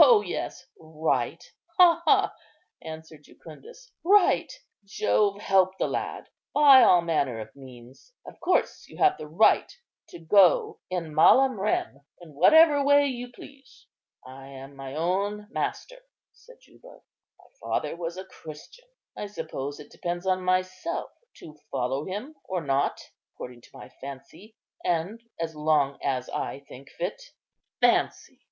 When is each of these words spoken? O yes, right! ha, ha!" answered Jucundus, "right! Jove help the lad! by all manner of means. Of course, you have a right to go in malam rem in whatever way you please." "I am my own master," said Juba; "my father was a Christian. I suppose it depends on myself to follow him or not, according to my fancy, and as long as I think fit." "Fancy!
O 0.00 0.22
yes, 0.22 0.66
right! 0.80 1.40
ha, 1.78 2.02
ha!" 2.04 2.34
answered 2.82 3.22
Jucundus, 3.22 3.92
"right! 4.02 4.52
Jove 4.84 5.40
help 5.40 5.78
the 5.78 5.86
lad! 5.86 6.28
by 6.52 6.82
all 6.82 7.00
manner 7.00 7.38
of 7.38 7.54
means. 7.54 8.12
Of 8.26 8.40
course, 8.40 8.88
you 8.88 8.96
have 8.98 9.14
a 9.20 9.28
right 9.28 9.72
to 10.08 10.18
go 10.18 10.80
in 10.90 11.14
malam 11.14 11.60
rem 11.60 12.00
in 12.20 12.34
whatever 12.34 12.82
way 12.82 13.06
you 13.06 13.30
please." 13.30 13.86
"I 14.26 14.48
am 14.48 14.74
my 14.74 14.96
own 14.96 15.46
master," 15.52 15.98
said 16.32 16.56
Juba; 16.60 17.00
"my 17.38 17.44
father 17.60 17.94
was 17.94 18.16
a 18.16 18.24
Christian. 18.24 18.88
I 19.16 19.26
suppose 19.28 19.78
it 19.78 19.92
depends 19.92 20.26
on 20.26 20.42
myself 20.42 21.08
to 21.36 21.54
follow 21.70 22.04
him 22.04 22.34
or 22.46 22.62
not, 22.64 23.00
according 23.32 23.60
to 23.60 23.70
my 23.74 23.90
fancy, 24.00 24.56
and 24.84 25.22
as 25.38 25.54
long 25.54 26.00
as 26.02 26.28
I 26.30 26.64
think 26.66 26.90
fit." 26.90 27.22
"Fancy! 27.80 28.44